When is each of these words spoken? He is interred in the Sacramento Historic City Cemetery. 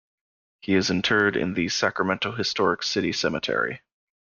He 0.61 0.73
is 0.73 0.89
interred 0.89 1.35
in 1.37 1.53
the 1.53 1.69
Sacramento 1.69 2.31
Historic 2.31 2.81
City 2.81 3.11
Cemetery. 3.13 3.81